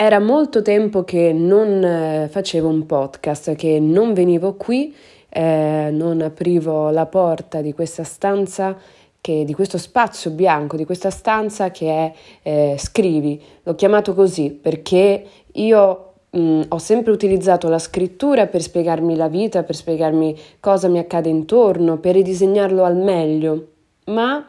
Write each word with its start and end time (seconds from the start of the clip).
Era 0.00 0.20
molto 0.20 0.62
tempo 0.62 1.02
che 1.02 1.32
non 1.32 1.82
eh, 1.82 2.28
facevo 2.30 2.68
un 2.68 2.86
podcast, 2.86 3.56
che 3.56 3.80
non 3.80 4.12
venivo 4.12 4.54
qui, 4.54 4.94
eh, 5.28 5.88
non 5.90 6.20
aprivo 6.20 6.90
la 6.90 7.06
porta 7.06 7.60
di 7.60 7.72
questa 7.72 8.04
stanza, 8.04 8.76
che, 9.20 9.42
di 9.44 9.52
questo 9.54 9.76
spazio 9.76 10.30
bianco, 10.30 10.76
di 10.76 10.84
questa 10.84 11.10
stanza 11.10 11.72
che 11.72 11.90
è 11.90 12.12
eh, 12.42 12.76
Scrivi. 12.78 13.42
L'ho 13.64 13.74
chiamato 13.74 14.14
così 14.14 14.50
perché 14.50 15.26
io 15.54 16.12
mh, 16.30 16.40
mm, 16.40 16.60
ho 16.68 16.78
sempre 16.78 17.10
utilizzato 17.10 17.68
la 17.68 17.80
scrittura 17.80 18.46
per 18.46 18.62
spiegarmi 18.62 19.16
la 19.16 19.26
vita, 19.26 19.64
per 19.64 19.74
spiegarmi 19.74 20.38
cosa 20.60 20.86
mi 20.86 21.00
accade 21.00 21.28
intorno, 21.28 21.98
per 21.98 22.14
ridisegnarlo 22.14 22.84
al 22.84 22.96
meglio, 22.96 23.66
ma 24.04 24.46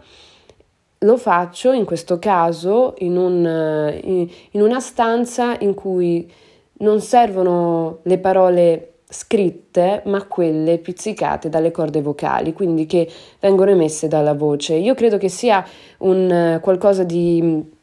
lo 1.00 1.18
faccio 1.18 1.72
in 1.72 1.86
questo 1.86 2.20
caso 2.20 2.96
in, 3.00 3.16
un, 3.16 4.28
in, 4.52 4.62
una 4.62 4.80
stanza 4.80 5.58
in 5.60 5.74
cui 5.74 6.30
non 6.80 7.00
servono 7.00 8.00
le 8.04 8.18
parole 8.18 8.94
scritte, 9.08 10.04
ma 10.06 10.26
quelle 10.26 10.78
pizzicate 10.78 11.50
dalle 11.50 11.72
corde 11.72 12.02
vocali, 12.02 12.54
quindi 12.54 12.86
che 12.86 13.10
vengono 13.40 13.72
emesse 13.72 14.08
dalla 14.08 14.34
voce. 14.34 14.76
Io 14.76 14.94
credo 14.94 15.18
che 15.18 15.30
sia 15.30 15.66
un 16.00 16.60
qualcosa 16.62 17.04
di 17.04 17.78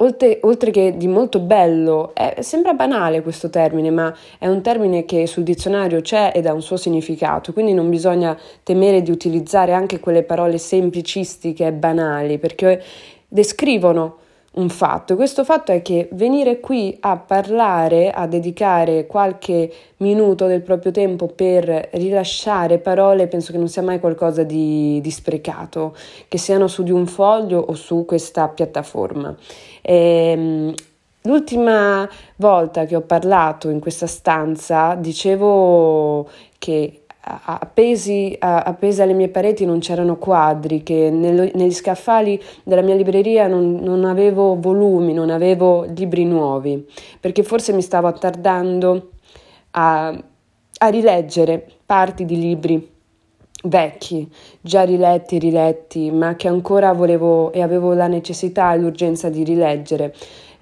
Oltre, 0.00 0.38
oltre, 0.42 0.70
che 0.70 0.96
di 0.96 1.08
molto 1.08 1.40
bello, 1.40 2.14
è, 2.14 2.36
sembra 2.40 2.72
banale 2.72 3.20
questo 3.20 3.50
termine, 3.50 3.90
ma 3.90 4.14
è 4.38 4.46
un 4.46 4.62
termine 4.62 5.04
che 5.04 5.26
sul 5.26 5.42
dizionario 5.42 6.00
c'è 6.02 6.30
ed 6.32 6.46
ha 6.46 6.52
un 6.52 6.62
suo 6.62 6.76
significato, 6.76 7.52
quindi 7.52 7.74
non 7.74 7.90
bisogna 7.90 8.38
temere 8.62 9.02
di 9.02 9.10
utilizzare 9.10 9.72
anche 9.72 9.98
quelle 9.98 10.22
parole 10.22 10.58
semplicistiche 10.58 11.66
e 11.66 11.72
banali, 11.72 12.38
perché 12.38 12.80
descrivono 13.26 14.18
un 14.58 14.68
fatto. 14.68 15.16
Questo 15.16 15.44
fatto 15.44 15.72
è 15.72 15.82
che 15.82 16.08
venire 16.12 16.60
qui 16.60 16.96
a 17.00 17.16
parlare, 17.16 18.10
a 18.10 18.26
dedicare 18.26 19.06
qualche 19.06 19.72
minuto 19.98 20.46
del 20.46 20.62
proprio 20.62 20.90
tempo 20.92 21.26
per 21.26 21.88
rilasciare 21.92 22.78
parole, 22.78 23.28
penso 23.28 23.52
che 23.52 23.58
non 23.58 23.68
sia 23.68 23.82
mai 23.82 24.00
qualcosa 24.00 24.42
di, 24.42 25.00
di 25.00 25.10
sprecato, 25.10 25.96
che 26.28 26.38
siano 26.38 26.66
su 26.66 26.82
di 26.82 26.92
un 26.92 27.06
foglio 27.06 27.58
o 27.60 27.74
su 27.74 28.04
questa 28.04 28.48
piattaforma. 28.48 29.34
Ehm, 29.82 30.74
L'ultima 31.22 32.08
volta 32.36 32.86
che 32.86 32.96
ho 32.96 33.02
parlato 33.02 33.68
in 33.68 33.80
questa 33.80 34.06
stanza 34.06 34.94
dicevo 34.94 36.26
che 36.58 37.02
appesi, 37.20 38.36
appesi, 38.38 39.02
alle 39.02 39.12
mie 39.12 39.28
pareti 39.28 39.64
non 39.64 39.80
c'erano 39.80 40.16
quadri, 40.16 40.82
che 40.82 41.10
nello, 41.10 41.48
negli 41.54 41.72
scaffali 41.72 42.40
della 42.62 42.82
mia 42.82 42.94
libreria 42.94 43.46
non, 43.46 43.76
non, 43.76 44.04
avevo 44.04 44.58
volumi, 44.58 45.12
non 45.12 45.30
avevo 45.30 45.84
libri 45.84 46.24
nuovi, 46.24 46.86
perché 47.20 47.42
forse 47.42 47.72
mi 47.72 47.82
stavo 47.82 48.06
attardando 48.06 49.10
a, 49.72 50.08
a 50.78 50.88
rileggere 50.88 51.66
parti 51.84 52.24
di 52.24 52.38
libri 52.38 52.96
vecchi, 53.64 54.30
già 54.60 54.82
riletti 54.82 55.38
riletti, 55.38 56.10
ma 56.10 56.36
che 56.36 56.48
ancora 56.48 56.92
volevo 56.92 57.52
e 57.52 57.60
avevo 57.60 57.92
la 57.92 58.06
necessità 58.06 58.72
e 58.72 58.78
l'urgenza 58.78 59.28
di 59.28 59.42
rileggere. 59.42 60.14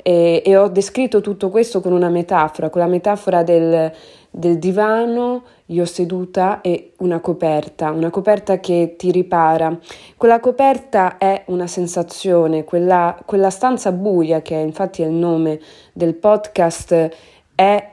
E, 0.07 0.41
e 0.47 0.57
ho 0.57 0.69
descritto 0.69 1.21
tutto 1.21 1.51
questo 1.51 1.81
con 1.81 1.91
una 1.91 2.09
metafora, 2.09 2.71
con 2.71 2.81
la 2.81 2.87
metafora 2.87 3.43
del, 3.43 3.91
del 4.31 4.57
divano, 4.57 5.43
io 5.67 5.85
seduta 5.85 6.61
e 6.61 6.93
una 6.99 7.19
coperta, 7.19 7.91
una 7.91 8.11
coperta 8.11 8.61
che 8.61 8.95
ti 8.97 9.11
ripara. 9.11 9.77
Quella 10.17 10.39
coperta 10.39 11.19
è 11.19 11.43
una 11.47 11.67
sensazione, 11.67 12.63
quella, 12.63 13.19
quella 13.27 13.51
stanza 13.51 13.91
buia, 13.91 14.43
che 14.43 14.55
è, 14.55 14.63
infatti 14.63 15.03
è 15.03 15.07
il 15.07 15.13
nome 15.13 15.59
del 15.93 16.15
podcast, 16.15 17.09
è, 17.57 17.91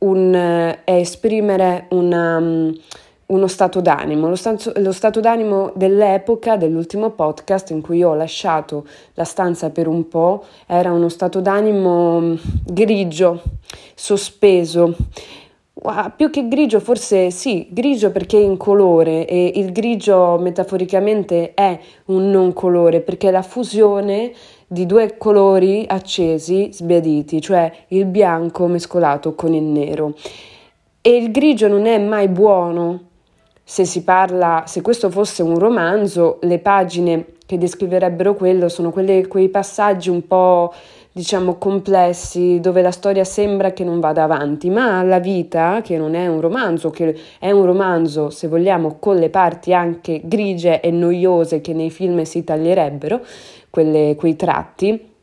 un, 0.00 0.34
è 0.84 0.92
esprimere 0.92 1.86
una, 1.92 2.42
uno 3.26 3.46
stato 3.46 3.80
d'animo, 3.80 4.28
lo, 4.28 4.36
stanzo, 4.36 4.72
lo 4.76 4.92
stato 4.92 5.20
d'animo 5.20 5.72
dell'epoca 5.74 6.56
dell'ultimo 6.56 7.10
podcast 7.10 7.70
in 7.70 7.80
cui 7.80 8.02
ho 8.02 8.14
lasciato 8.14 8.86
la 9.14 9.24
stanza 9.24 9.70
per 9.70 9.88
un 9.88 10.08
po', 10.08 10.44
era 10.66 10.92
uno 10.92 11.08
stato 11.08 11.40
d'animo 11.40 12.36
grigio, 12.66 13.42
sospeso 13.94 14.94
più 16.16 16.30
che 16.30 16.48
grigio, 16.48 16.80
forse 16.80 17.30
sì, 17.30 17.66
grigio 17.70 18.10
perché 18.10 18.38
è 18.38 18.42
in 18.42 18.56
colore 18.56 19.26
e 19.26 19.52
il 19.56 19.72
grigio 19.72 20.38
metaforicamente 20.38 21.52
è 21.52 21.78
un 22.06 22.30
non 22.30 22.52
colore 22.52 23.00
perché 23.00 23.28
è 23.28 23.30
la 23.30 23.42
fusione 23.42 24.32
di 24.66 24.86
due 24.86 25.18
colori 25.18 25.84
accesi, 25.86 26.72
sbiaditi, 26.72 27.40
cioè 27.40 27.70
il 27.88 28.06
bianco 28.06 28.66
mescolato 28.66 29.34
con 29.34 29.52
il 29.52 29.62
nero. 29.62 30.14
E 31.02 31.16
il 31.16 31.30
grigio 31.30 31.68
non 31.68 31.84
è 31.84 31.98
mai 31.98 32.28
buono. 32.28 33.03
Se 33.66 33.86
si 33.86 34.02
parla, 34.04 34.64
se 34.66 34.82
questo 34.82 35.08
fosse 35.08 35.42
un 35.42 35.58
romanzo, 35.58 36.38
le 36.42 36.58
pagine 36.58 37.24
che 37.46 37.56
descriverebbero 37.56 38.34
quello 38.34 38.68
sono 38.68 38.90
quelle, 38.90 39.26
quei 39.26 39.48
passaggi 39.48 40.10
un 40.10 40.26
po' 40.26 40.72
diciamo 41.10 41.54
complessi 41.54 42.58
dove 42.60 42.82
la 42.82 42.90
storia 42.90 43.24
sembra 43.24 43.72
che 43.72 43.82
non 43.82 44.00
vada 44.00 44.24
avanti, 44.24 44.68
ma 44.68 45.02
la 45.02 45.18
vita, 45.18 45.80
che 45.82 45.96
non 45.96 46.14
è 46.14 46.26
un 46.26 46.40
romanzo, 46.40 46.90
che 46.90 47.16
è 47.38 47.52
un 47.52 47.64
romanzo, 47.64 48.28
se 48.28 48.48
vogliamo, 48.48 48.96
con 48.98 49.16
le 49.16 49.30
parti 49.30 49.72
anche 49.72 50.20
grigie 50.24 50.80
e 50.80 50.90
noiose 50.90 51.62
che 51.62 51.72
nei 51.72 51.90
film 51.90 52.22
si 52.22 52.44
taglierebbero, 52.44 53.20
quelle, 53.70 54.14
quei 54.14 54.36
tratti, 54.36 55.13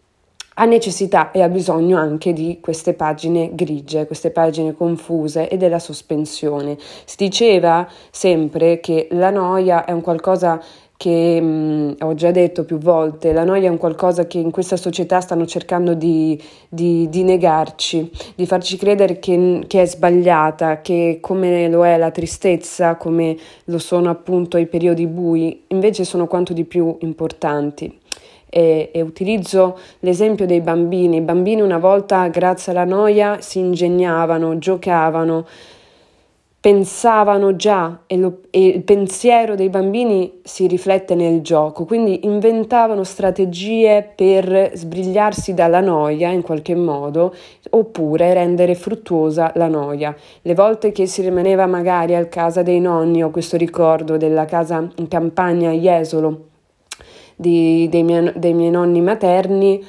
ha 0.55 0.65
necessità 0.65 1.31
e 1.31 1.41
ha 1.41 1.49
bisogno 1.49 1.97
anche 1.97 2.33
di 2.33 2.59
queste 2.61 2.93
pagine 2.93 3.51
grigie, 3.53 4.05
queste 4.05 4.31
pagine 4.31 4.73
confuse 4.73 5.47
e 5.47 5.57
della 5.57 5.79
sospensione. 5.79 6.77
Si 7.05 7.15
diceva 7.17 7.87
sempre 8.09 8.79
che 8.79 9.07
la 9.11 9.29
noia 9.29 9.85
è 9.85 9.91
un 9.91 10.01
qualcosa 10.01 10.61
che 11.01 11.41
mh, 11.41 11.45
mm, 11.45 11.91
ho 12.01 12.13
già 12.13 12.29
detto 12.29 12.63
più 12.63 12.77
volte, 12.77 13.33
la 13.33 13.43
noia 13.43 13.69
è 13.69 13.71
un 13.71 13.77
qualcosa 13.77 14.27
che 14.27 14.37
in 14.37 14.51
questa 14.51 14.77
società 14.77 15.19
stanno 15.19 15.47
cercando 15.47 15.95
di, 15.95 16.39
di, 16.69 17.09
di 17.09 17.23
negarci, 17.23 18.11
di 18.35 18.45
farci 18.45 18.77
credere 18.77 19.17
che, 19.17 19.63
che, 19.65 19.81
è 19.81 19.85
sbagliata, 19.87 20.81
che 20.81 21.17
come 21.19 21.67
lo 21.69 21.83
è 21.83 21.97
la 21.97 22.11
tristezza, 22.11 22.97
come 22.97 23.35
lo 23.65 23.79
sono 23.79 24.11
appunto 24.11 24.57
i 24.57 24.67
periodi 24.67 25.07
bui, 25.07 25.63
invece 25.69 26.03
sono 26.03 26.27
quanto 26.27 26.53
di 26.53 26.65
più 26.65 26.95
importanti. 26.99 28.00
E, 28.53 28.89
e, 28.91 29.01
utilizzo 29.01 29.79
l'esempio 29.99 30.45
dei 30.45 30.59
bambini. 30.59 31.15
I 31.17 31.21
bambini 31.21 31.61
una 31.61 31.77
volta, 31.77 32.27
grazie 32.27 32.73
alla 32.73 32.83
noia, 32.83 33.39
si 33.39 33.59
ingegnavano, 33.59 34.57
giocavano, 34.57 35.45
pensavano 36.61 37.55
già 37.55 38.01
e, 38.05 38.17
lo, 38.17 38.41
e, 38.51 38.67
il 38.67 38.83
pensiero 38.83 39.55
dei 39.55 39.69
bambini 39.69 40.41
si 40.43 40.67
riflette 40.67 41.15
nel 41.15 41.41
gioco, 41.41 41.85
quindi 41.85 42.25
inventavano 42.25 43.03
strategie 43.03 44.07
per 44.15 44.71
sbrigliarsi 44.75 45.55
dalla 45.55 45.79
noia 45.79 46.29
in 46.29 46.43
qualche 46.43 46.75
modo 46.75 47.33
oppure 47.71 48.33
rendere 48.33 48.75
fruttuosa 48.75 49.51
la 49.55 49.67
noia. 49.67 50.15
Le 50.43 50.53
volte 50.53 50.91
che 50.91 51.07
si 51.07 51.23
rimaneva 51.23 51.65
magari 51.65 52.15
a 52.15 52.25
casa 52.25 52.61
dei 52.61 52.79
nonni, 52.79 53.23
ho 53.23 53.31
questo 53.31 53.57
ricordo 53.57 54.17
della 54.17 54.45
casa 54.45 54.87
in 54.97 55.07
campagna 55.07 55.69
a 55.69 55.73
Jesolo 55.73 56.49
di, 57.41 57.89
dei, 57.89 58.03
miei, 58.03 58.31
dei 58.35 58.53
miei 58.53 58.69
nonni 58.69 59.01
materni, 59.01 59.83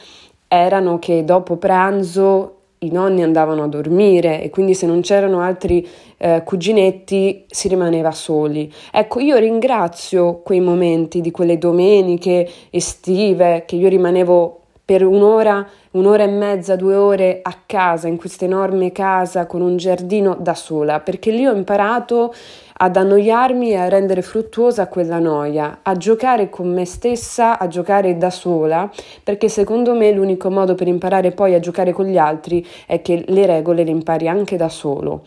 erano 0.49 0.99
che 0.99 1.23
dopo 1.25 1.57
pranzo 1.57 2.57
i 2.79 2.91
nonni 2.91 3.23
andavano 3.23 3.63
a 3.63 3.69
dormire 3.69 4.43
e 4.43 4.51
quindi 4.51 4.75
se 4.75 4.87
non 4.87 5.03
c'erano 5.03 5.41
altri 5.41 5.87
eh, 6.17 6.43
cuginetti 6.45 7.45
si 7.47 7.69
rimaneva 7.69 8.11
soli. 8.11 8.73
Ecco, 8.91 9.21
io 9.21 9.37
ringrazio 9.37 10.41
quei 10.43 10.61
momenti 10.61 11.21
di 11.21 11.31
quelle 11.31 11.59
domeniche 11.59 12.49
estive 12.71 13.65
che 13.67 13.77
io 13.77 13.89
rimanevo 13.89 14.62
per 14.85 15.05
un'ora, 15.05 15.67
un'ora 15.93 16.25
e 16.25 16.29
mezza, 16.29 16.75
due 16.77 16.97
ore 16.97 17.39
a 17.43 17.57
casa, 17.65 18.09
in 18.09 18.17
questa 18.17 18.45
enorme 18.45 18.91
casa 18.91 19.47
con 19.47 19.61
un 19.61 19.77
giardino 19.77 20.37
da 20.39 20.55
sola, 20.55 21.01
perché 21.01 21.31
lì 21.31 21.47
ho 21.47 21.55
imparato 21.55 22.35
ad 22.75 22.97
annoiarmi 22.97 23.71
e 23.71 23.77
a 23.77 23.89
rendere 23.89 24.23
fruttuosa 24.23 24.89
quella 24.89 25.21
noia, 25.21 25.79
a 25.83 25.97
giocare 25.97 26.51
con 26.51 26.73
me 26.73 26.85
stessa, 26.85 27.59
a 27.59 27.69
giocare 27.69 28.19
da 28.19 28.31
sola, 28.31 28.91
perché 29.23 29.49
secondo 29.49 29.95
me 29.95 30.11
l'unico 30.11 30.51
modo 30.51 30.75
per 30.75 30.89
imparare 30.89 31.31
poi 31.31 31.55
a 31.55 31.61
giocare 31.61 31.93
con 31.93 32.07
gli 32.07 32.19
altri 32.19 32.67
è 32.87 33.01
che 33.01 33.25
le 33.29 33.47
regole 33.47 33.85
le 33.85 33.91
impari 33.91 34.27
anche 34.27 34.57
da 34.57 34.69
solo. 34.69 35.23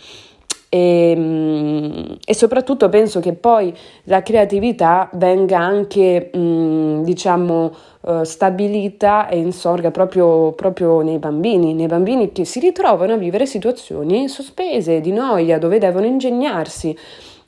E, 0.75 1.11
ehm, 1.11 2.17
e, 2.25 2.33
soprattutto 2.33 2.89
penso 2.89 3.21
che 3.21 3.33
poi 3.33 3.73
la 4.03 4.21
creatività 4.21 5.09
venga 5.13 5.59
anche, 5.59 6.29
mh, 6.33 7.03
diciamo, 7.03 7.71
uh, 8.01 8.23
stabilita 8.23 9.29
e 9.29 9.37
insorga 9.37 9.91
proprio, 9.91 10.51
proprio 10.51 11.01
nei 11.01 11.17
bambini, 11.17 11.73
nei 11.73 11.87
bambini 11.87 12.31
che 12.33 12.43
si 12.43 12.59
ritrovano 12.59 13.13
a 13.13 13.17
vivere 13.17 13.45
situazioni 13.45 14.27
sospese, 14.27 14.99
di 14.99 15.11
noia, 15.11 15.57
dove 15.59 15.77
devono 15.79 16.05
ingegnarsi. 16.05 16.97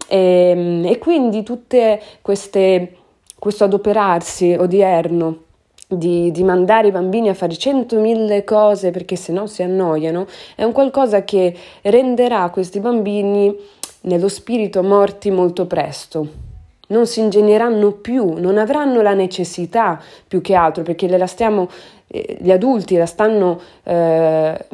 E, 0.07 0.17
ehm, 0.55 0.85
e 0.85 0.97
quindi 0.97 1.43
tutte 1.43 1.99
queste, 2.21 2.95
questo 3.37 3.65
adoperarsi 3.65 4.55
odierno 4.57 5.45
di, 5.87 6.31
di, 6.31 6.43
mandare 6.43 6.89
i 6.89 6.91
bambini 6.91 7.29
a 7.29 7.33
fare 7.33 7.55
centomila 7.55 8.43
cose 8.43 8.91
perché 8.91 9.15
se 9.15 9.31
no 9.31 9.47
si 9.47 9.63
annoiano, 9.63 10.27
è 10.55 10.63
un 10.63 10.73
qualcosa 10.73 11.23
che 11.23 11.55
renderà 11.83 12.49
questi 12.49 12.79
bambini 12.79 13.55
nello 14.01 14.27
spirito 14.27 14.83
morti 14.83 15.31
molto 15.31 15.65
presto. 15.65 16.45
Non 16.89 17.05
si 17.05 17.19
ingegneranno 17.19 17.93
più, 17.93 18.33
non 18.37 18.57
avranno 18.57 19.01
la 19.01 19.13
necessità 19.13 20.01
più 20.27 20.41
che 20.41 20.55
altro 20.55 20.83
perché 20.83 21.07
la 21.17 21.27
stiamo, 21.27 21.69
eh, 22.07 22.37
gli 22.39 22.51
adulti 22.51 22.95
la 22.95 23.05
stanno 23.05 23.59
eh, 23.83 24.65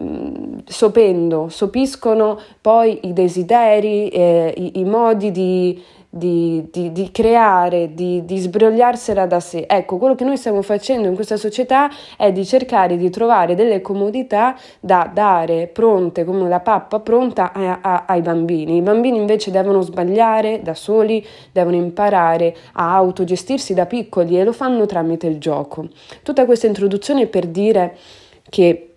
sopendo, 0.65 1.49
sopiscono 1.49 2.39
poi 2.61 2.99
i 3.03 3.13
desideri, 3.13 4.09
eh, 4.09 4.53
i, 4.55 4.79
i 4.79 4.83
modi 4.83 5.31
di, 5.31 5.83
di, 6.15 6.67
di, 6.71 6.91
di 6.91 7.09
creare, 7.09 7.95
di, 7.95 8.23
di 8.23 8.37
sbrogliarsela 8.37 9.25
da 9.25 9.39
sé. 9.39 9.65
Ecco, 9.67 9.97
quello 9.97 10.13
che 10.13 10.23
noi 10.23 10.37
stiamo 10.37 10.61
facendo 10.61 11.07
in 11.07 11.15
questa 11.15 11.37
società 11.37 11.89
è 12.15 12.31
di 12.31 12.45
cercare 12.45 12.97
di 12.97 13.09
trovare 13.09 13.55
delle 13.55 13.81
comodità 13.81 14.55
da 14.79 15.09
dare 15.11 15.65
pronte, 15.65 16.23
come 16.23 16.47
la 16.47 16.59
pappa 16.59 16.99
pronta 16.99 17.51
a, 17.51 17.79
a, 17.81 18.03
ai 18.05 18.21
bambini. 18.21 18.77
I 18.77 18.81
bambini 18.81 19.17
invece 19.17 19.49
devono 19.49 19.81
sbagliare 19.81 20.61
da 20.61 20.75
soli, 20.75 21.25
devono 21.51 21.77
imparare 21.77 22.55
a 22.73 22.93
autogestirsi 22.93 23.73
da 23.73 23.87
piccoli 23.87 24.39
e 24.39 24.43
lo 24.43 24.53
fanno 24.53 24.85
tramite 24.85 25.25
il 25.25 25.39
gioco. 25.39 25.87
Tutta 26.21 26.45
questa 26.45 26.67
introduzione 26.67 27.25
per 27.25 27.47
dire 27.47 27.97
che 28.51 28.92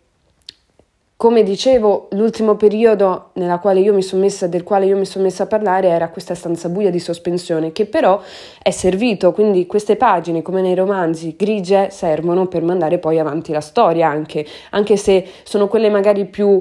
come 1.17 1.43
dicevo, 1.43 2.09
l'ultimo 2.11 2.57
periodo 2.57 3.31
quale 3.59 3.81
messa, 4.23 4.47
del 4.49 4.63
quale 4.63 4.85
io 4.85 4.99
mi 4.99 5.07
sono 5.07 5.25
messa 5.25 5.45
a 5.45 5.47
parlare 5.47 5.89
era 5.89 6.11
questa 6.11 6.35
stanza 6.35 6.69
buia 6.69 6.91
di 6.91 6.99
sospensione, 6.99 7.73
che 7.73 7.87
però 7.87 8.21
è 8.63 8.71
servito, 8.71 9.33
quindi 9.33 9.67
queste 9.67 9.97
pagine, 9.97 10.43
come 10.43 10.61
nei 10.61 10.75
romanzi, 10.75 11.35
grigie, 11.35 11.89
servono 11.91 12.49
per 12.49 12.63
mandare 12.63 12.99
poi 12.99 13.19
avanti 13.19 13.53
la 13.53 13.63
storia 13.63 14.09
anche, 14.09 14.45
anche 14.71 14.99
se 14.99 15.27
sono 15.43 15.69
quelle 15.69 15.89
magari 15.89 16.27
più 16.27 16.61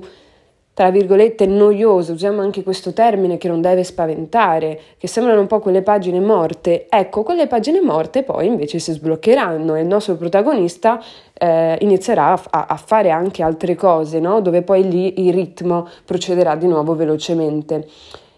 tra 0.76 0.92
virgolette 0.92 1.46
noiose, 1.46 2.12
usiamo 2.12 2.42
anche 2.42 2.62
questo 2.62 2.92
termine 2.92 3.38
che 3.38 3.48
non 3.48 3.62
deve 3.62 3.86
spaventare, 3.86 4.78
che 4.98 5.08
sembrano 5.08 5.40
un 5.40 5.48
po' 5.48 5.60
quelle 5.60 5.82
pagine 5.82 6.20
morte, 6.20 6.88
ecco, 6.90 7.24
quelle 7.24 7.48
pagine 7.48 7.80
morte 7.80 8.24
poi 8.24 8.48
invece 8.48 8.80
si 8.80 8.92
sbloccheranno 8.92 9.76
e 9.76 9.80
il 9.80 9.88
nostro 9.88 10.18
protagonista 10.18 11.02
eh, 11.32 11.78
inizierà 11.80 12.38
a, 12.50 12.66
a, 12.68 12.76
fare 12.76 13.10
anche 13.10 13.42
altre 13.42 13.74
cose, 13.76 14.20
no? 14.20 14.42
dove 14.42 14.64
poi 14.64 14.86
lì 14.90 15.26
il 15.26 15.34
ritmo 15.34 15.88
procederà 16.04 16.58
di 16.58 16.68
nuovo 16.68 16.94
velocemente. 16.94 17.88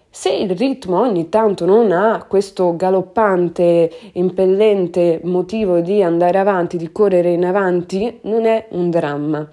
Se 0.08 0.30
il 0.30 0.52
ritmo 0.52 1.00
ogni 1.00 1.30
tanto 1.30 1.66
non 1.66 1.92
ha 1.92 2.24
questo 2.28 2.76
galoppante, 2.76 3.90
impellente 4.14 5.22
motivo 5.24 5.80
di 5.80 6.04
andare 6.04 6.38
avanti, 6.38 6.78
di 6.78 6.92
correre 6.92 7.32
in 7.32 7.46
avanti, 7.46 8.20
non 8.22 8.46
è 8.46 8.68
un 8.70 8.92
dramma. 8.92 9.50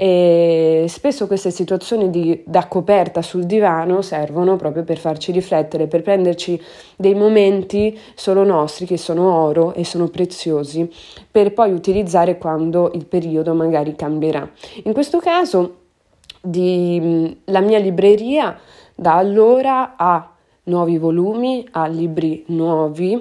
E 0.00 0.84
spesso 0.86 1.26
queste 1.26 1.50
situazioni 1.50 2.08
di, 2.08 2.44
da 2.46 2.68
coperta 2.68 3.20
sul 3.20 3.46
divano 3.46 4.00
servono 4.00 4.54
proprio 4.54 4.84
per 4.84 4.96
farci 4.96 5.32
riflettere, 5.32 5.88
per 5.88 6.02
prenderci 6.02 6.62
dei 6.94 7.14
momenti 7.16 7.98
solo 8.14 8.44
nostri 8.44 8.86
che 8.86 8.96
sono 8.96 9.34
oro 9.34 9.74
e 9.74 9.84
sono 9.84 10.06
preziosi, 10.06 10.88
per 11.28 11.52
poi 11.52 11.72
utilizzare 11.72 12.38
quando 12.38 12.92
il 12.94 13.06
periodo 13.06 13.54
magari 13.54 13.96
cambierà. 13.96 14.48
In 14.84 14.92
questo 14.92 15.18
caso 15.18 15.78
di, 16.40 17.36
la 17.46 17.60
mia 17.60 17.80
libreria 17.80 18.56
da 18.94 19.16
allora 19.16 19.96
ha 19.96 20.32
nuovi 20.62 20.96
volumi, 20.96 21.66
ha 21.72 21.88
libri 21.88 22.44
nuovi, 22.46 23.20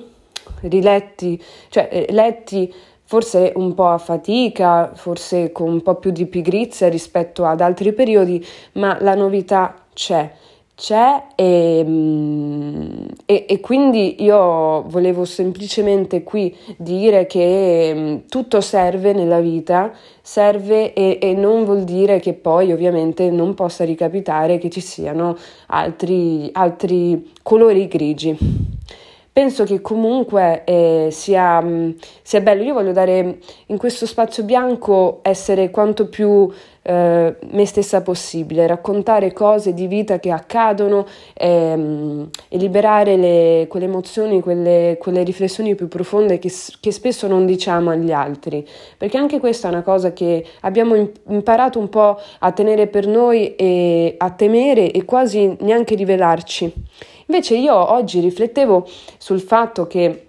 riletti, 0.61 1.41
cioè 1.69 1.89
eh, 1.91 2.05
letti 2.11 2.71
forse 3.07 3.53
un 3.55 3.73
po' 3.73 3.87
a 3.87 3.97
fatica, 3.97 4.91
forse 4.93 5.53
con 5.53 5.69
un 5.71 5.81
po' 5.81 5.95
più 5.95 6.11
di 6.11 6.25
pigrizia 6.25 6.89
rispetto 6.89 7.45
ad 7.45 7.61
altri 7.61 7.93
periodi, 7.93 8.45
ma 8.73 8.97
la 8.99 9.15
novità 9.15 9.75
c'è. 9.93 10.29
C'è 10.75 11.23
e, 11.33 11.83
mm, 11.83 13.05
e, 13.25 13.45
e, 13.47 13.59
quindi 13.61 14.21
io 14.21 14.83
volevo 14.83 15.25
semplicemente 15.25 16.21
qui 16.21 16.55
dire 16.77 17.25
che 17.25 17.93
mm, 17.95 18.15
tutto 18.29 18.61
serve 18.61 19.13
nella 19.13 19.39
vita, 19.39 19.91
serve 20.21 20.93
e, 20.93 21.17
e 21.19 21.33
non 21.33 21.63
vuol 21.63 21.83
dire 21.83 22.19
che 22.19 22.33
poi 22.33 22.73
ovviamente 22.73 23.31
non 23.31 23.55
possa 23.55 23.85
ricapitare 23.85 24.59
che 24.59 24.69
ci 24.69 24.81
siano 24.81 25.35
altri, 25.67 26.49
altri 26.53 27.31
colori 27.41 27.87
grigi 27.87 28.37
penso 29.37 29.65
che 29.65 29.81
comunque 29.81 30.63
eh, 30.63 31.09
sia, 31.11 31.61
mm, 31.61 31.91
sia, 32.23 32.41
bello. 32.41 32.63
Io 32.63 32.73
voglio 32.73 32.91
dare 32.91 33.37
in 33.67 33.77
questo 33.77 34.07
spazio 34.07 34.41
bianco 34.41 35.19
essere 35.21 35.69
quanto 35.69 36.09
più 36.09 36.51
eh, 36.81 37.35
me 37.51 37.65
stessa 37.67 38.01
possibile, 38.01 38.65
raccontare 38.65 39.33
cose 39.33 39.75
di 39.75 39.85
vita 39.85 40.17
che 40.17 40.31
accadono 40.31 41.05
ehm, 41.35 42.29
e 42.49 42.57
liberare 42.57 43.15
le, 43.15 43.67
quelle 43.69 43.85
emozioni, 43.85 44.41
quelle, 44.41 44.97
quelle, 44.99 45.21
riflessioni 45.21 45.75
più 45.75 45.87
profonde 45.87 46.39
che, 46.39 46.51
che, 46.79 46.91
spesso 46.91 47.27
non 47.27 47.45
diciamo 47.45 47.91
agli 47.91 48.11
altri. 48.11 48.67
Perché 48.97 49.17
anche 49.17 49.39
questa 49.39 49.67
è 49.67 49.71
una 49.71 49.83
cosa 49.83 50.13
che 50.13 50.43
abbiamo 50.61 50.95
imparato 51.27 51.77
un 51.77 51.89
po' 51.89 52.19
a 52.39 52.51
tenere 52.53 52.87
per 52.87 53.05
noi 53.05 53.53
e 53.55 54.15
a 54.17 54.31
temere 54.31 54.89
e 54.91 55.05
quasi 55.05 55.55
neanche 55.59 55.93
rivelarci. 55.93 56.73
Invece 57.27 57.55
io 57.57 57.75
oggi 57.75 58.19
riflettevo 58.19 58.87
sul 59.17 59.41
fatto 59.41 59.85
che 59.85 60.27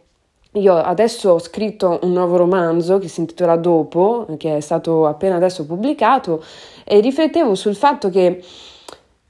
io 0.52 0.74
adesso 0.74 1.30
ho 1.30 1.38
scritto 1.38 2.00
un 2.02 2.12
nuovo 2.12 2.36
romanzo 2.36 2.98
che 2.98 3.06
si 3.06 3.20
intitola 3.20 3.56
Dopo, 3.56 4.26
che 4.36 4.56
è 4.56 4.60
stato 4.60 5.06
appena 5.06 5.36
adesso 5.36 5.64
pubblicato, 5.64 6.42
e 6.84 7.00
riflettevo 7.00 7.54
sul 7.54 7.76
fatto 7.76 8.08
che 8.10 8.42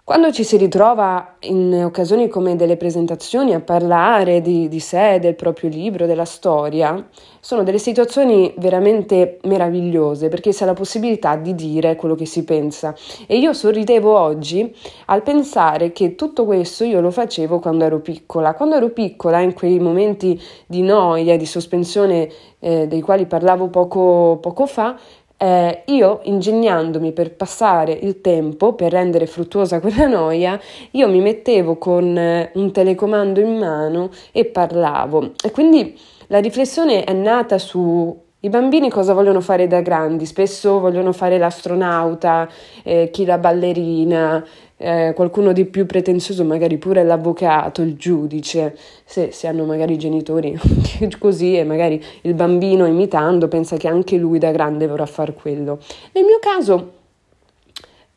quando 0.08 0.32
ci 0.32 0.42
si 0.42 0.56
ritrova 0.56 1.34
in 1.40 1.82
occasioni 1.84 2.28
come 2.28 2.56
delle 2.56 2.78
presentazioni 2.78 3.52
a 3.52 3.60
parlare 3.60 4.40
di, 4.40 4.66
di, 4.66 4.80
sé, 4.80 5.18
del 5.20 5.34
proprio 5.34 5.68
libro, 5.68 6.06
della 6.06 6.24
storia, 6.24 7.06
sono 7.40 7.62
delle 7.62 7.76
situazioni 7.76 8.54
veramente 8.56 9.36
meravigliose 9.42 10.28
perché 10.28 10.52
si 10.52 10.62
ha 10.62 10.66
la 10.66 10.72
possibilità 10.72 11.36
di 11.36 11.54
dire 11.54 11.94
quello 11.96 12.14
che 12.14 12.24
si 12.24 12.44
pensa. 12.44 12.94
E 13.26 13.36
io 13.36 13.52
sorridevo 13.52 14.18
oggi 14.18 14.74
al 15.08 15.22
pensare 15.22 15.92
che 15.92 16.14
tutto 16.14 16.46
questo 16.46 16.84
io 16.84 17.02
lo 17.02 17.10
facevo 17.10 17.58
quando 17.58 17.84
ero 17.84 18.00
piccola. 18.00 18.54
Quando 18.54 18.76
ero 18.76 18.88
piccola, 18.88 19.40
in 19.40 19.52
quei 19.52 19.78
momenti 19.78 20.40
di 20.66 20.80
noia, 20.80 21.36
di 21.36 21.44
sospensione 21.44 22.30
eh, 22.60 22.86
dei 22.86 23.02
quali 23.02 23.26
parlavo 23.26 23.68
poco, 23.68 24.38
poco 24.40 24.64
fa, 24.64 24.96
eh, 25.38 25.82
io 25.86 26.20
ingegnandomi 26.24 27.12
per 27.12 27.34
passare 27.34 27.92
il 27.92 28.20
tempo, 28.20 28.74
per 28.74 28.92
rendere 28.92 29.26
fruttuosa 29.26 29.80
quella 29.80 30.06
noia, 30.06 30.60
io 30.90 31.08
mi 31.08 31.20
mettevo 31.20 31.78
con 31.78 32.18
eh, 32.18 32.50
un 32.54 32.72
telecomando 32.72 33.40
in 33.40 33.56
mano 33.56 34.10
e 34.32 34.44
parlavo. 34.44 35.32
E 35.42 35.50
quindi 35.50 35.96
la 36.26 36.40
riflessione 36.40 37.04
è 37.04 37.12
nata 37.12 37.56
su 37.58 38.26
i 38.40 38.50
bambini 38.50 38.88
cosa 38.88 39.14
vogliono 39.14 39.40
fare 39.40 39.66
da 39.66 39.80
grandi? 39.80 40.24
Spesso 40.24 40.78
vogliono 40.78 41.12
fare 41.12 41.38
l'astronauta, 41.38 42.48
eh, 42.84 43.10
chi 43.10 43.24
la 43.24 43.36
ballerina, 43.38 44.44
eh, 44.78 45.12
qualcuno 45.14 45.52
di 45.52 45.64
più 45.66 45.86
pretenzioso, 45.86 46.44
magari 46.44 46.78
pure 46.78 47.04
l'avvocato, 47.04 47.82
il 47.82 47.96
giudice, 47.96 48.76
se, 49.04 49.30
se 49.32 49.46
hanno 49.46 49.64
magari 49.64 49.94
i 49.94 49.98
genitori 49.98 50.58
così 51.18 51.56
e 51.56 51.64
magari 51.64 52.02
il 52.22 52.34
bambino 52.34 52.86
imitando 52.86 53.48
pensa 53.48 53.76
che 53.76 53.88
anche 53.88 54.16
lui 54.16 54.38
da 54.38 54.50
grande 54.50 54.86
vorrà 54.86 55.06
fare 55.06 55.34
quello. 55.34 55.78
Nel 56.12 56.24
mio 56.24 56.38
caso 56.40 56.92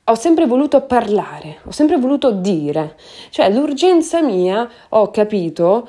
ho 0.04 0.16
sempre 0.16 0.46
voluto 0.46 0.82
parlare, 0.82 1.60
ho 1.64 1.72
sempre 1.72 1.98
voluto 1.98 2.32
dire, 2.32 2.96
cioè 3.30 3.52
l'urgenza 3.52 4.22
mia 4.22 4.70
ho 4.90 5.10
capito 5.10 5.88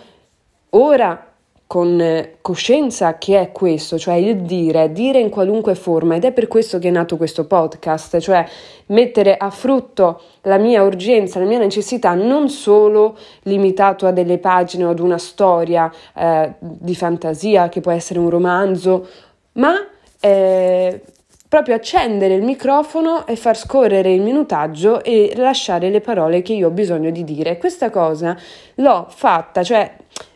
ora 0.71 1.31
con 1.73 1.99
eh, 2.02 2.35
coscienza 2.43 3.17
che 3.17 3.41
è 3.41 3.50
questo, 3.50 3.97
cioè 3.97 4.12
il 4.17 4.43
dire, 4.43 4.93
dire 4.93 5.19
in 5.19 5.31
qualunque 5.31 5.75
forma 5.75 6.17
ed 6.17 6.25
è 6.26 6.31
per 6.31 6.47
questo 6.47 6.79
che 6.79 6.88
è 6.88 6.91
nato 6.91 7.17
questo 7.17 7.47
podcast, 7.47 8.19
cioè 8.19 8.47
mettere 8.88 9.38
a 9.38 9.49
frutto 9.49 10.21
la 10.43 10.59
mia 10.59 10.83
urgenza, 10.83 11.38
la 11.38 11.47
mia 11.47 11.59
necessità 11.59 12.12
non 12.12 12.50
solo 12.50 13.17
limitato 13.45 14.07
a 14.07 14.11
delle 14.11 14.37
pagine 14.37 14.85
o 14.85 14.91
ad 14.91 14.99
una 14.99 15.17
storia 15.17 15.91
eh, 16.14 16.52
di 16.59 16.95
fantasia 16.95 17.71
che 17.71 17.81
può 17.81 17.93
essere 17.93 18.19
un 18.19 18.29
romanzo, 18.29 19.09
ma 19.52 19.73
eh, 20.21 21.00
proprio 21.49 21.75
accendere 21.75 22.35
il 22.35 22.43
microfono 22.43 23.26
e 23.26 23.35
far 23.35 23.57
scorrere 23.57 24.12
il 24.12 24.21
minutaggio 24.21 25.02
e 25.02 25.33
lasciare 25.37 25.88
le 25.88 26.02
parole 26.02 26.43
che 26.43 26.52
io 26.52 26.67
ho 26.67 26.71
bisogno 26.71 27.09
di 27.09 27.25
dire. 27.25 27.57
Questa 27.57 27.88
cosa 27.88 28.37
l'ho 28.75 29.07
fatta, 29.09 29.62
cioè 29.62 29.91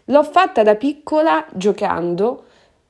L'ho 0.07 0.23
fatta 0.23 0.63
da 0.63 0.77
piccola 0.77 1.45
giocando 1.53 2.45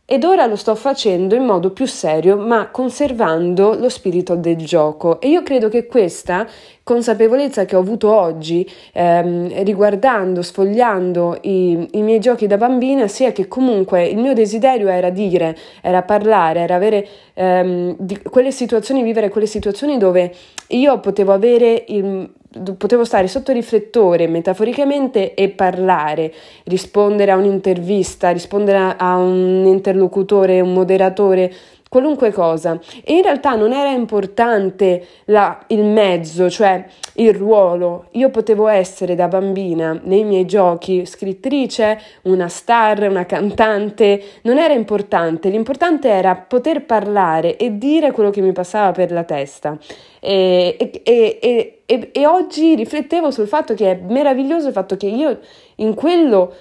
ed 0.08 0.22
ora 0.22 0.46
lo 0.46 0.54
sto 0.54 0.76
facendo 0.76 1.34
in 1.34 1.44
modo 1.44 1.70
più 1.70 1.84
serio, 1.86 2.36
ma 2.36 2.68
conservando 2.68 3.74
lo 3.74 3.88
spirito 3.88 4.36
del 4.36 4.56
gioco. 4.58 5.20
E 5.20 5.28
io 5.28 5.42
credo 5.42 5.68
che 5.68 5.86
questa 5.86 6.46
consapevolezza 6.84 7.64
che 7.64 7.74
ho 7.74 7.80
avuto 7.80 8.12
oggi, 8.12 8.68
ehm, 8.92 9.64
riguardando, 9.64 10.42
sfogliando 10.42 11.38
i, 11.40 11.88
i, 11.92 12.02
miei 12.02 12.20
giochi 12.20 12.46
da 12.46 12.56
bambina, 12.56 13.08
sia 13.08 13.32
che 13.32 13.48
comunque 13.48 14.04
il 14.06 14.18
mio 14.18 14.32
desiderio 14.32 14.86
era 14.88 15.10
dire, 15.10 15.56
era 15.82 16.02
parlare, 16.02 16.60
era 16.60 16.76
avere 16.76 17.08
ehm, 17.34 17.96
quelle 18.30 18.52
situazioni, 18.52 19.02
vivere 19.02 19.28
quelle 19.28 19.48
situazioni 19.48 19.98
dove 19.98 20.32
io 20.68 21.00
potevo 21.00 21.32
avere 21.32 21.84
il 21.88 22.30
potevo 22.76 23.04
stare 23.04 23.28
sotto 23.28 23.52
riflettore 23.52 24.26
metaforicamente 24.26 25.34
e 25.34 25.48
parlare, 25.50 26.32
rispondere 26.64 27.30
a 27.30 27.36
un'intervista, 27.36 28.30
rispondere 28.30 28.94
a 28.96 29.16
un 29.16 29.64
interlocutore, 29.66 30.60
un 30.60 30.72
moderatore, 30.72 31.52
qualunque 31.88 32.32
cosa. 32.32 32.78
E 33.04 33.14
in 33.14 33.22
realtà 33.22 33.54
non 33.54 33.72
era 33.72 33.90
importante 33.90 35.06
la, 35.26 35.64
il 35.68 35.84
mezzo, 35.84 36.50
cioè 36.50 36.84
il 37.14 37.34
ruolo. 37.34 38.06
Io 38.12 38.30
potevo 38.30 38.68
essere 38.68 39.14
da 39.14 39.28
bambina 39.28 39.98
nei 40.04 40.24
miei 40.24 40.44
giochi 40.44 41.06
scrittrice, 41.06 41.98
una 42.22 42.48
star, 42.48 43.08
una 43.08 43.26
cantante, 43.26 44.22
non 44.42 44.58
era 44.58 44.74
importante. 44.74 45.48
L'importante 45.48 46.08
era 46.08 46.34
poter 46.34 46.84
parlare 46.84 47.56
e 47.56 47.78
dire 47.78 48.12
quello 48.12 48.30
che 48.30 48.40
mi 48.40 48.52
passava 48.52 48.92
per 48.92 49.12
la 49.12 49.24
testa. 49.24 49.78
E, 50.20 50.76
e, 51.04 51.82
e, 51.86 52.10
e 52.12 52.26
oggi 52.26 52.74
riflettevo 52.74 53.30
sul 53.30 53.46
fatto 53.46 53.74
che 53.74 53.92
è 53.92 54.00
meraviglioso 54.08 54.66
il 54.68 54.72
fatto 54.72 54.96
che 54.96 55.06
io 55.06 55.38
in 55.76 55.94
quello 55.94 56.52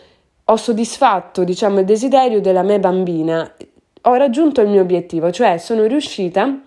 ho 0.48 0.56
soddisfatto, 0.56 1.44
diciamo, 1.44 1.80
il 1.80 1.86
desiderio 1.86 2.40
della 2.40 2.62
me 2.62 2.80
bambina 2.80 3.52
ho 4.08 4.14
raggiunto 4.16 4.62
il 4.62 4.70
mio 4.70 4.82
obiettivo, 4.82 5.32
cioè 5.32 5.58
sono 5.58 5.86
riuscita 5.86 6.60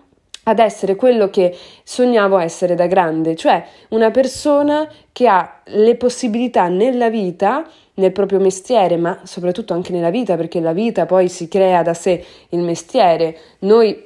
ad 0.43 0.59
essere 0.59 0.95
quello 0.95 1.29
che 1.29 1.55
sognavo 1.83 2.37
essere 2.37 2.75
da 2.75 2.87
grande, 2.87 3.35
cioè 3.35 3.63
una 3.89 4.09
persona 4.11 4.89
che 5.11 5.27
ha 5.27 5.61
le 5.65 5.95
possibilità 5.95 6.67
nella 6.67 7.09
vita, 7.09 7.67
nel 7.95 8.11
proprio 8.11 8.39
mestiere, 8.39 8.97
ma 8.97 9.19
soprattutto 9.23 9.73
anche 9.73 9.91
nella 9.91 10.09
vita, 10.09 10.35
perché 10.35 10.59
la 10.59 10.73
vita 10.73 11.05
poi 11.05 11.29
si 11.29 11.47
crea 11.47 11.83
da 11.83 11.93
sé 11.93 12.23
il 12.49 12.59
mestiere. 12.59 13.37
Noi, 13.59 14.05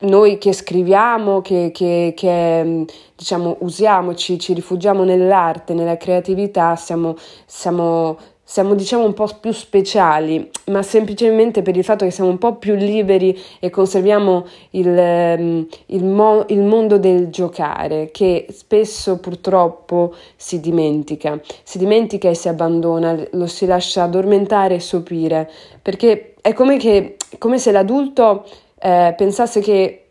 noi 0.00 0.38
che 0.38 0.52
scriviamo, 0.52 1.40
che, 1.40 1.70
che, 1.72 2.12
che 2.14 2.84
diciamo, 3.16 3.56
usiamo, 3.60 4.14
ci, 4.14 4.38
ci, 4.38 4.52
rifugiamo 4.52 5.04
nell'arte, 5.04 5.72
nella 5.72 5.96
creatività, 5.96 6.76
siamo, 6.76 7.16
siamo 7.46 8.18
siamo 8.52 8.74
diciamo 8.74 9.06
un 9.06 9.14
po' 9.14 9.30
più 9.40 9.50
speciali, 9.50 10.50
ma 10.66 10.82
semplicemente 10.82 11.62
per 11.62 11.74
il 11.74 11.84
fatto 11.84 12.04
che 12.04 12.10
siamo 12.10 12.28
un 12.28 12.36
po' 12.36 12.56
più 12.56 12.74
liberi 12.74 13.34
e 13.58 13.70
conserviamo 13.70 14.44
il, 14.72 14.88
ehm, 14.88 15.66
il, 15.86 16.04
mo- 16.04 16.44
il 16.48 16.60
mondo 16.60 16.98
del 16.98 17.30
giocare 17.30 18.10
che 18.12 18.44
spesso 18.50 19.18
purtroppo 19.20 20.14
si 20.36 20.60
dimentica, 20.60 21.40
si 21.62 21.78
dimentica 21.78 22.28
e 22.28 22.34
si 22.34 22.50
abbandona, 22.50 23.18
lo 23.30 23.46
si 23.46 23.64
lascia 23.64 24.02
addormentare 24.02 24.74
e 24.74 24.80
sopire, 24.80 25.50
perché 25.80 26.34
è 26.42 26.52
come, 26.52 26.76
che, 26.76 27.16
come 27.38 27.56
se 27.56 27.72
l'adulto 27.72 28.44
eh, 28.78 29.14
pensasse 29.16 29.62
che 29.62 30.08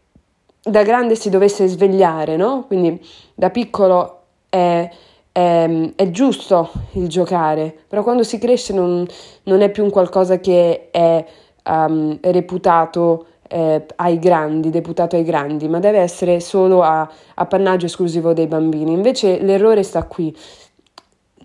da 0.63 0.81
grande 0.81 1.13
si 1.13 1.29
dovesse 1.29 1.67
svegliare, 1.67 2.37
no? 2.37 2.63
Quindi 2.65 2.99
da 3.35 3.51
piccolo 3.51 4.21
è 4.49 4.89
è, 5.31 5.39
ehm, 5.39 5.93
è, 5.95 6.09
giusto 6.11 6.71
il 6.93 7.07
giocare, 7.07 7.73
però 7.87 8.03
quando 8.03 8.23
si 8.23 8.37
cresce 8.37 8.73
non, 8.73 9.05
non 9.43 9.61
è 9.61 9.69
più 9.69 9.83
un 9.83 9.89
qualcosa 9.89 10.39
che 10.39 10.89
è 10.91 11.25
um, 11.65 12.17
reputato 12.21 13.25
eh, 13.47 13.85
ai 13.97 14.19
grandi, 14.19 14.69
deputato 14.69 15.15
ai 15.15 15.23
grandi, 15.23 15.67
ma 15.67 15.79
deve 15.79 15.99
essere 15.99 16.39
solo 16.39 16.81
a 16.83 17.09
appannaggio 17.35 17.85
esclusivo 17.85 18.33
dei 18.33 18.47
bambini. 18.47 18.93
Invece 18.93 19.39
l'errore 19.39 19.83
sta 19.83 20.03
qui. 20.03 20.35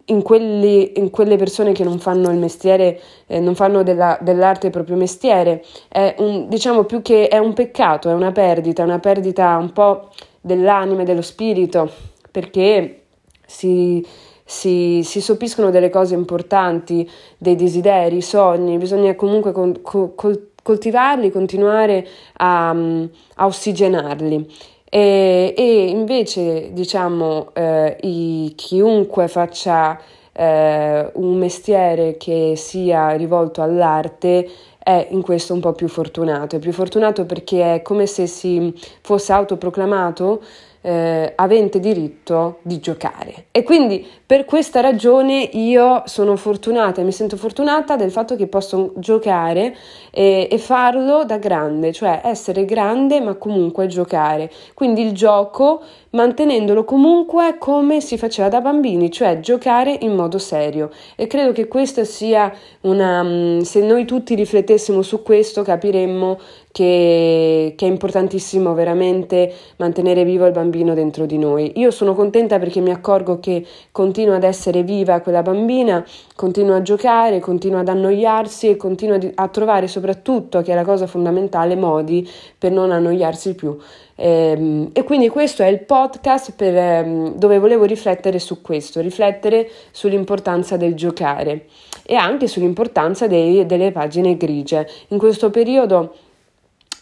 In, 0.09 0.23
quelli, 0.23 1.01
in 1.01 1.11
quelle 1.11 1.37
persone 1.37 1.73
che 1.73 1.83
non 1.83 1.99
fanno 1.99 2.31
il 2.31 2.39
mestiere, 2.39 3.01
eh, 3.27 3.41
non 3.41 3.57
fanno 3.57 3.83
della, 3.83 4.17
dell'arte 4.21 4.67
il 4.67 4.73
proprio 4.73 4.95
mestiere, 4.95 5.65
è 5.89 6.15
un, 6.19 6.49
diciamo 6.49 6.85
più 6.85 7.03
che 7.03 7.27
è 7.27 7.39
un 7.39 7.53
peccato, 7.55 8.09
è 8.09 8.13
una 8.13 8.31
perdita, 8.31 8.85
una 8.85 9.01
perdita 9.01 9.57
un 9.57 9.73
po' 9.73 10.11
dell'anima 10.41 11.03
e 11.03 11.05
dello 11.05 11.23
spirito, 11.23 11.91
perché 12.31 13.06
si, 13.47 14.05
si, 14.45 15.01
si, 15.03 15.21
sopiscono 15.21 15.71
delle 15.71 15.89
cose 15.89 16.15
importanti, 16.15 17.09
dei 17.39 17.57
desideri, 17.57 18.21
sogni, 18.21 18.77
bisogna 18.77 19.15
comunque 19.15 19.53
con, 19.53 19.81
col, 19.83 20.51
coltivarli, 20.63 21.31
continuare 21.31 22.07
a, 22.35 22.71
a 22.71 23.47
ossigenarli. 23.47 24.47
E, 24.89 25.55
e, 25.57 25.89
invece, 25.89 26.73
diciamo, 26.73 27.51
eh, 27.55 27.97
i, 28.03 28.53
chiunque 28.57 29.29
faccia 29.29 30.01
eh, 30.33 31.11
un 31.15 31.37
mestiere 31.37 32.17
che 32.17 32.55
sia 32.57 33.11
rivolto 33.13 33.63
all'arte 33.63 34.49
è 34.79 35.09
in 35.11 35.23
questo 35.23 35.53
un 35.53 35.61
po' 35.61 35.73
più 35.73 35.89
fortunato. 35.89 36.57
È 36.57 36.59
più 36.61 36.73
fortunato 36.73 37.25
perché 37.27 37.75
è 37.75 37.83
come 37.83 38.07
se 38.07 38.27
si 38.27 38.73
fosse 39.01 39.33
autoproclamato 39.33 40.43
eh, 40.87 41.33
avente 41.35 41.81
diritto 41.81 42.59
di 42.63 42.79
giocare. 42.79 43.47
E 43.51 43.65
quindi 43.65 44.07
per 44.25 44.45
questa 44.45 44.81
ragione 44.81 45.41
io 45.41 46.03
sono 46.07 46.37
fortunata, 46.37 47.03
mi 47.03 47.11
sento 47.11 47.37
fortunata 47.37 47.97
del 47.97 48.13
fatto 48.13 48.37
che 48.37 48.47
posso 48.47 48.93
giocare 48.95 49.75
e, 50.13 50.47
e 50.49 50.59
farlo 50.59 51.25
da 51.25 51.39
grande, 51.39 51.93
cioè 51.93 52.21
essere 52.23 52.65
grande 52.65 53.21
ma 53.21 53.35
comunque 53.35 53.89
giocare. 53.89 54.49
Quindi 54.75 55.03
il 55.03 55.11
gioco 55.11 55.83
mantenendolo 56.11 56.85
comunque 56.85 57.57
come 57.59 58.01
si 58.01 58.17
faceva 58.17 58.49
da 58.49 58.61
bambini, 58.61 59.11
cioè 59.11 59.41
giocare 59.41 59.99
in 60.03 60.15
modo 60.15 60.39
serio. 60.39 60.91
E 61.17 61.27
credo 61.27 61.51
che 61.51 61.67
questa 61.67 62.05
sia 62.05 62.53
una... 62.83 63.25
Mm, 63.25 63.61
se 63.61 63.81
noi 63.81 64.05
tutti 64.05 64.37
riflettessimo 64.37 65.03
su 65.03 65.23
questo 65.23 65.63
capiremmo 65.63 66.39
che, 66.77 67.73
che, 67.75 67.87
è 67.87 67.89
importantissimo 67.89 68.75
veramente 68.75 69.51
mantenere 69.77 70.25
vivo 70.25 70.45
il 70.45 70.53
bambino 70.53 70.93
dentro 70.93 71.25
di 71.25 71.39
noi. 71.39 71.73
Io 71.77 71.91
sono 71.91 72.15
contenta 72.15 72.59
perché 72.59 72.81
mi 72.81 72.91
accorgo 72.91 73.41
che 73.41 73.65
continua 73.91 74.37
ad 74.37 74.45
essere 74.45 74.83
viva 74.83 75.21
quella 75.21 75.41
bambina, 75.41 76.05
continua 76.35 76.77
a 76.77 76.83
giocare, 76.83 77.41
continua 77.41 77.81
ad 77.81 77.89
annoiarsi 77.89 78.69
e 78.69 78.77
continua 78.77 79.19
a 79.37 79.49
trovare 79.49 79.89
soprattutto, 79.89 80.61
che 80.61 80.73
è 80.73 80.75
la 80.75 80.85
cosa 80.85 81.07
fondamentale, 81.07 81.77
modi 81.77 82.29
per 82.59 82.73
non 82.73 82.91
annoiarsi 82.91 83.55
più. 83.55 83.75
E, 84.15 84.29
ehm, 84.29 84.91
e 84.93 85.03
quindi 85.03 85.31
questo 85.31 85.63
è 85.63 85.69
il 85.69 85.81
podcast 85.81 86.53
per, 86.55 86.77
ehm, 86.77 87.37
dove 87.37 87.59
volevo 87.59 87.85
riflettere 87.85 88.39
su 88.39 88.61
questo, 88.61 89.01
riflettere 89.01 89.67
sull'importanza 89.93 90.77
del 90.77 90.95
giocare 90.95 91.69
e 92.05 92.17
anche 92.17 92.47
sull'importanza 92.47 93.27
dei, 93.27 93.65
delle 93.65 93.93
pagine 93.93 94.37
grigie. 94.37 94.87
In 95.09 95.17
questo 95.17 95.49
periodo 95.49 96.13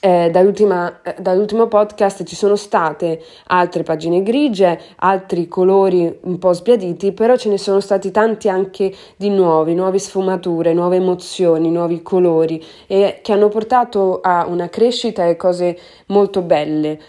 eh, 0.04 0.28
dall'ultimo 0.30 1.66
podcast 1.66 2.24
ci 2.24 2.36
sono 2.36 2.56
state 2.56 3.22
altre 3.46 3.84
pagine 3.84 4.22
grigie, 4.22 4.78
altri 4.96 5.48
colori 5.48 6.18
un 6.24 6.38
po' 6.38 6.52
sbiaditi, 6.52 7.12
però 7.12 7.38
ce 7.38 7.48
ne 7.48 7.56
sono 7.56 7.80
stati 7.80 8.10
tanti 8.10 8.50
anche 8.50 8.94
di 9.16 9.30
nuovi, 9.30 9.74
nuove 9.74 9.98
sfumature, 9.98 10.74
nuove 10.74 10.96
emozioni, 10.96 11.70
nuovi 11.70 12.02
colori 12.02 12.62
e 12.86 13.20
che 13.22 13.32
hanno 13.32 13.48
portato 13.48 14.20
a 14.20 14.44
una 14.46 14.68
crescita 14.68 15.26
e 15.26 15.36
cose 15.36 15.78
molto 16.08 16.42
belle. 16.42 17.00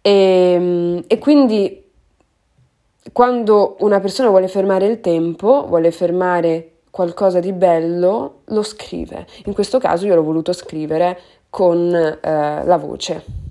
E, 0.00 0.12
ehm, 0.12 1.04
e 1.08 1.18
quindi 1.18 1.82
quando 3.12 3.74
una 3.80 3.98
persona 3.98 4.28
vuole 4.28 4.46
fermare 4.46 4.86
il 4.86 5.00
tempo, 5.00 5.66
vuole 5.66 5.90
fermare 5.90 6.74
qualcosa 6.90 7.40
di 7.40 7.52
bello, 7.52 8.42
lo 8.44 8.62
scrive. 8.62 9.26
In 9.46 9.52
questo 9.52 9.78
caso 9.78 10.06
io 10.06 10.14
l'ho 10.14 10.22
voluto 10.22 10.52
scrivere 10.52 11.18
con 11.54 11.94
eh, 11.94 12.18
la 12.20 12.76
voce. 12.78 13.43